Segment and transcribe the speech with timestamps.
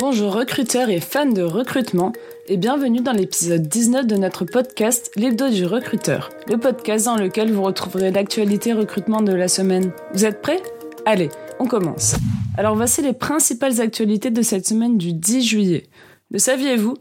[0.00, 2.14] Bonjour recruteurs et fans de recrutement
[2.48, 7.52] et bienvenue dans l'épisode 19 de notre podcast L'hebdo du recruteur, le podcast dans lequel
[7.52, 9.92] vous retrouverez l'actualité recrutement de la semaine.
[10.14, 10.62] Vous êtes prêts?
[11.04, 11.28] Allez,
[11.58, 12.16] on commence.
[12.56, 15.90] Alors voici les principales actualités de cette semaine du 10 juillet.
[16.30, 16.94] Le saviez-vous?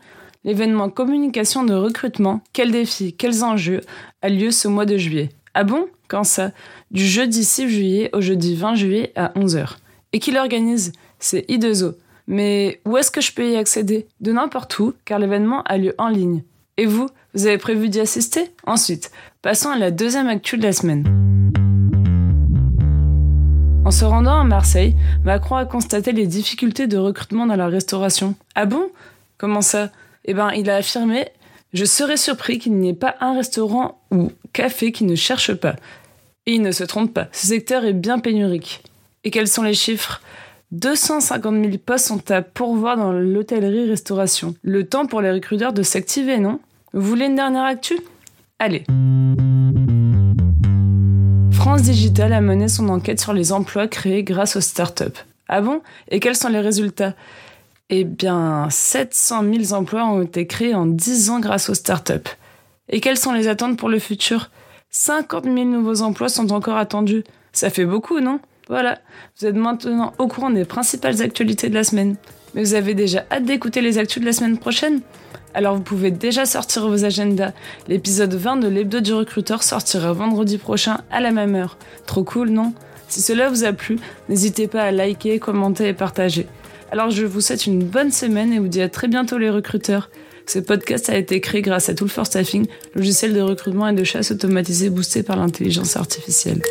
[0.44, 3.80] L'événement communication de recrutement, quels défis, quels enjeux,
[4.22, 5.30] a lieu ce mois de juillet?
[5.54, 5.88] Ah bon?
[6.10, 6.52] Quand ça?
[6.92, 9.78] Du jeudi 6 juillet au jeudi 20 juillet à 11h.
[10.12, 10.92] Et qui l'organise?
[11.18, 11.94] C'est I2O.
[12.30, 14.06] Mais où est-ce que je peux y accéder?
[14.22, 16.44] De n'importe où, car l'événement a lieu en ligne.
[16.78, 18.52] Et vous, vous avez prévu d'y assister?
[18.68, 19.12] Ensuite,
[19.42, 21.06] passons à la deuxième actu de la semaine.
[23.84, 28.36] En se rendant à Marseille, Macron a constaté les difficultés de recrutement dans la restauration.
[28.54, 28.92] Ah bon?
[29.40, 29.90] Comment ça?
[30.26, 31.30] Eh ben, il a affirmé
[31.74, 35.78] Je serais surpris qu'il n'y ait pas un restaurant ou café qui ne cherche pas.
[36.46, 38.84] Et il ne se trompe pas, ce secteur est bien pénurique.
[39.24, 40.22] Et quels sont les chiffres?
[40.72, 44.54] 250 000 postes sont à pourvoir dans l'hôtellerie-restauration.
[44.62, 46.60] Le temps pour les recruteurs de s'activer, non?
[46.94, 48.00] Vous voulez une dernière actu?
[48.60, 48.84] Allez.
[51.52, 55.26] France Digital a mené son enquête sur les emplois créés grâce aux startups.
[55.48, 55.82] Ah bon?
[56.10, 57.16] Et quels sont les résultats?
[57.90, 62.30] Eh bien, 700 000 emplois ont été créés en 10 ans grâce aux startups.
[62.90, 64.52] Et quelles sont les attentes pour le futur?
[64.92, 67.24] 50 000 nouveaux emplois sont encore attendus.
[67.54, 68.40] Ça fait beaucoup, non?
[68.70, 69.00] Voilà,
[69.38, 72.16] vous êtes maintenant au courant des principales actualités de la semaine.
[72.54, 75.02] Mais vous avez déjà hâte d'écouter les actus de la semaine prochaine?
[75.56, 77.52] Alors vous pouvez déjà sortir vos agendas.
[77.88, 81.80] L'épisode 20 de l'hebdo du recruteur sortira vendredi prochain à la même heure.
[82.06, 82.74] Trop cool, non?
[83.08, 83.98] Si cela vous a plu,
[84.30, 86.46] n'hésitez pas à liker, commenter et partager.
[86.92, 90.12] Alors je vous souhaite une bonne semaine et vous dis à très bientôt les recruteurs.
[90.46, 94.04] Ce podcast a été créé grâce à Tool for Staffing, logiciel de recrutement et de
[94.04, 96.62] chasse automatisé boosté par l'intelligence artificielle.